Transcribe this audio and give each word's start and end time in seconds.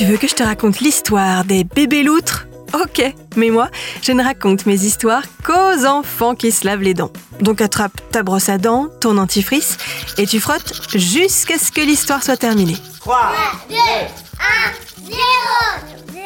Tu 0.00 0.06
veux 0.06 0.16
que 0.16 0.26
je 0.26 0.34
te 0.34 0.42
raconte 0.42 0.80
l'histoire 0.80 1.44
des 1.44 1.62
bébés 1.62 2.02
loutres? 2.02 2.46
Ok, 2.72 3.02
mais 3.36 3.50
moi, 3.50 3.68
je 4.00 4.12
ne 4.12 4.24
raconte 4.24 4.64
mes 4.64 4.82
histoires 4.82 5.24
qu'aux 5.44 5.84
enfants 5.84 6.34
qui 6.34 6.52
se 6.52 6.64
lavent 6.64 6.80
les 6.80 6.94
dents. 6.94 7.12
Donc 7.42 7.60
attrape 7.60 8.00
ta 8.10 8.22
brosse 8.22 8.48
à 8.48 8.56
dents, 8.56 8.88
ton 9.02 9.18
antifrice, 9.18 9.76
et 10.16 10.24
tu 10.26 10.40
frottes 10.40 10.72
jusqu'à 10.94 11.58
ce 11.58 11.70
que 11.70 11.82
l'histoire 11.82 12.22
soit 12.22 12.38
terminée. 12.38 12.78
3, 13.00 13.32
2, 13.68 13.76
1, 13.76 13.78
0, 15.04 15.18
0. 16.14 16.24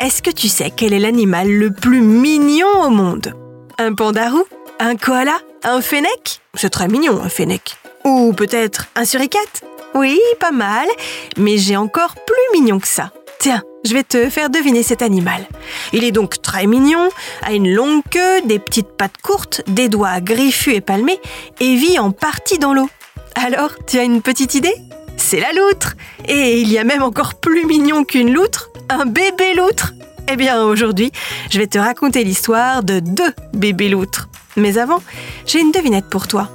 Est-ce 0.00 0.20
que 0.20 0.32
tu 0.32 0.48
sais 0.48 0.72
quel 0.76 0.92
est 0.92 0.98
l'animal 0.98 1.48
le 1.48 1.70
plus 1.72 2.00
mignon 2.00 2.82
au 2.82 2.90
monde? 2.90 3.32
Un 3.78 3.94
pandarou 3.94 4.44
Un 4.80 4.96
koala 4.96 5.38
Un 5.62 5.80
fennec? 5.82 6.40
C'est 6.54 6.70
très 6.70 6.88
mignon, 6.88 7.22
un 7.22 7.28
fennec. 7.28 7.76
Ou 8.04 8.32
peut-être 8.32 8.86
un 8.96 9.04
suricate? 9.04 9.62
Oui, 9.94 10.20
pas 10.40 10.50
mal, 10.50 10.88
mais 11.36 11.56
j'ai 11.56 11.76
encore 11.76 12.14
plus 12.14 12.60
mignon 12.60 12.80
que 12.80 12.88
ça. 12.88 13.12
Tiens, 13.38 13.62
je 13.84 13.94
vais 13.94 14.02
te 14.02 14.28
faire 14.28 14.50
deviner 14.50 14.82
cet 14.82 15.02
animal. 15.02 15.46
Il 15.92 16.02
est 16.02 16.10
donc 16.10 16.42
très 16.42 16.66
mignon, 16.66 17.10
a 17.42 17.52
une 17.52 17.72
longue 17.72 18.02
queue, 18.10 18.42
des 18.44 18.58
petites 18.58 18.88
pattes 18.96 19.20
courtes, 19.22 19.62
des 19.68 19.88
doigts 19.88 20.20
griffus 20.20 20.74
et 20.74 20.80
palmés, 20.80 21.20
et 21.60 21.76
vit 21.76 21.98
en 21.98 22.10
partie 22.10 22.58
dans 22.58 22.74
l'eau. 22.74 22.88
Alors, 23.36 23.70
tu 23.86 23.98
as 23.98 24.02
une 24.02 24.20
petite 24.20 24.54
idée? 24.54 24.74
C'est 25.16 25.40
la 25.40 25.52
loutre 25.52 25.94
Et 26.26 26.60
il 26.60 26.72
y 26.72 26.78
a 26.78 26.84
même 26.84 27.02
encore 27.02 27.34
plus 27.34 27.64
mignon 27.64 28.04
qu'une 28.04 28.32
loutre, 28.32 28.70
un 28.88 29.06
bébé 29.06 29.54
loutre 29.54 29.94
Eh 30.28 30.36
bien, 30.36 30.64
aujourd'hui, 30.64 31.12
je 31.50 31.58
vais 31.58 31.68
te 31.68 31.78
raconter 31.78 32.24
l'histoire 32.24 32.82
de 32.82 32.98
deux 32.98 33.32
bébés 33.52 33.88
loutres. 33.88 34.28
Mais 34.56 34.78
avant, 34.78 35.02
j'ai 35.46 35.60
une 35.60 35.70
devinette 35.70 36.08
pour 36.10 36.26
toi. 36.26 36.48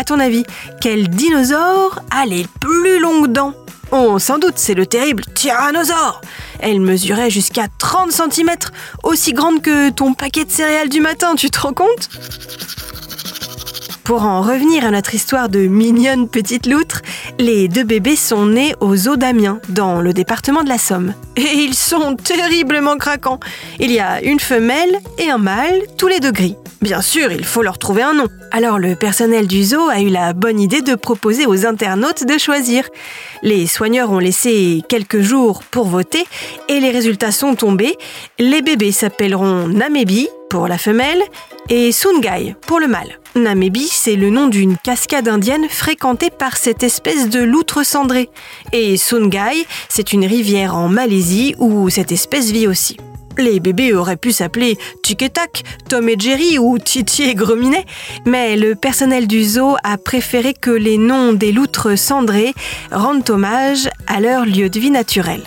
À 0.00 0.04
ton 0.04 0.18
avis, 0.18 0.44
quel 0.80 1.08
dinosaure 1.10 1.98
a 2.10 2.24
les 2.24 2.46
plus 2.58 3.00
longues 3.00 3.30
dents? 3.30 3.52
Oh, 3.92 4.18
sans 4.18 4.38
doute, 4.38 4.54
c'est 4.56 4.72
le 4.72 4.86
terrible 4.86 5.22
tyrannosaure. 5.34 6.22
Elle 6.58 6.80
mesurait 6.80 7.28
jusqu'à 7.28 7.66
30 7.78 8.10
cm, 8.10 8.48
aussi 9.02 9.34
grande 9.34 9.60
que 9.60 9.90
ton 9.90 10.14
paquet 10.14 10.46
de 10.46 10.50
céréales 10.50 10.88
du 10.88 11.02
matin, 11.02 11.34
tu 11.34 11.50
te 11.50 11.60
rends 11.60 11.74
compte? 11.74 12.08
Pour 14.04 14.22
en 14.22 14.40
revenir 14.40 14.86
à 14.86 14.90
notre 14.90 15.14
histoire 15.14 15.50
de 15.50 15.66
mignonne 15.66 16.30
petite 16.30 16.66
loutre, 16.66 17.02
les 17.38 17.68
deux 17.68 17.84
bébés 17.84 18.16
sont 18.16 18.46
nés 18.46 18.74
aux 18.80 19.06
eaux 19.06 19.16
d'Amiens, 19.16 19.60
dans 19.68 20.00
le 20.00 20.14
département 20.14 20.62
de 20.62 20.70
la 20.70 20.78
Somme. 20.78 21.12
Et 21.36 21.42
ils 21.42 21.74
sont 21.74 22.16
terriblement 22.16 22.96
craquants. 22.96 23.38
Il 23.78 23.92
y 23.92 24.00
a 24.00 24.22
une 24.22 24.40
femelle 24.40 24.98
et 25.18 25.30
un 25.30 25.36
mâle, 25.36 25.82
tous 25.98 26.08
les 26.08 26.20
deux 26.20 26.32
gris. 26.32 26.56
Bien 26.80 27.02
sûr, 27.02 27.30
il 27.30 27.44
faut 27.44 27.62
leur 27.62 27.76
trouver 27.78 28.02
un 28.02 28.14
nom. 28.14 28.26
Alors 28.52 28.78
le 28.78 28.96
personnel 28.96 29.46
du 29.46 29.62
zoo 29.62 29.88
a 29.90 30.00
eu 30.00 30.08
la 30.08 30.32
bonne 30.32 30.58
idée 30.58 30.80
de 30.80 30.94
proposer 30.94 31.44
aux 31.46 31.66
internautes 31.66 32.24
de 32.26 32.38
choisir. 32.38 32.88
Les 33.42 33.66
soigneurs 33.66 34.10
ont 34.10 34.18
laissé 34.18 34.82
quelques 34.88 35.20
jours 35.20 35.62
pour 35.70 35.86
voter 35.86 36.24
et 36.68 36.80
les 36.80 36.90
résultats 36.90 37.32
sont 37.32 37.54
tombés. 37.54 37.96
Les 38.38 38.62
bébés 38.62 38.92
s'appelleront 38.92 39.68
Namebi 39.68 40.28
pour 40.48 40.68
la 40.68 40.78
femelle 40.78 41.22
et 41.68 41.92
Sungai 41.92 42.56
pour 42.66 42.80
le 42.80 42.88
mâle. 42.88 43.18
Namebi, 43.36 43.86
c'est 43.86 44.16
le 44.16 44.30
nom 44.30 44.46
d'une 44.46 44.78
cascade 44.78 45.28
indienne 45.28 45.68
fréquentée 45.68 46.30
par 46.30 46.56
cette 46.56 46.82
espèce 46.82 47.28
de 47.28 47.40
loutre 47.40 47.84
cendrée. 47.84 48.30
Et 48.72 48.96
Sungai, 48.96 49.66
c'est 49.90 50.14
une 50.14 50.24
rivière 50.24 50.74
en 50.74 50.88
Malaisie 50.88 51.54
où 51.58 51.90
cette 51.90 52.10
espèce 52.10 52.50
vit 52.50 52.66
aussi. 52.66 52.96
Les 53.40 53.58
bébés 53.58 53.94
auraient 53.94 54.18
pu 54.18 54.32
s'appeler 54.32 54.76
Tic 55.02 55.22
et 55.22 55.30
Tac, 55.30 55.62
Tom 55.88 56.06
et 56.10 56.16
Jerry 56.18 56.58
ou 56.58 56.78
Titi 56.78 57.22
et 57.22 57.34
Grominet, 57.34 57.86
mais 58.26 58.54
le 58.54 58.74
personnel 58.74 59.26
du 59.26 59.42
zoo 59.42 59.76
a 59.82 59.96
préféré 59.96 60.52
que 60.52 60.70
les 60.70 60.98
noms 60.98 61.32
des 61.32 61.50
loutres 61.50 61.98
cendrées 61.98 62.52
rendent 62.92 63.28
hommage 63.30 63.88
à 64.06 64.20
leur 64.20 64.44
lieu 64.44 64.68
de 64.68 64.78
vie 64.78 64.90
naturel. 64.90 65.42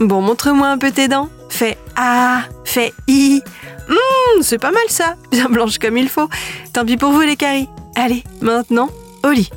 Bon, 0.00 0.22
montre-moi 0.22 0.68
un 0.68 0.78
peu 0.78 0.90
tes 0.90 1.06
dents. 1.06 1.28
Fais 1.50 1.76
A, 1.96 2.44
fais 2.64 2.94
I. 3.08 3.42
Hum, 3.90 4.42
c'est 4.42 4.58
pas 4.58 4.72
mal 4.72 4.88
ça, 4.88 5.16
bien 5.30 5.50
blanche 5.50 5.76
comme 5.78 5.98
il 5.98 6.08
faut. 6.08 6.30
Tant 6.72 6.86
pis 6.86 6.96
pour 6.96 7.12
vous 7.12 7.20
les 7.20 7.36
caries. 7.36 7.68
Allez, 7.94 8.24
maintenant, 8.40 8.88
au 9.22 9.30
lit. 9.32 9.50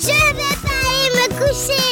Je 0.00 0.06
vais 0.06 0.56
pas 0.62 0.78
aller 0.86 1.28
me 1.28 1.34
coucher. 1.34 1.91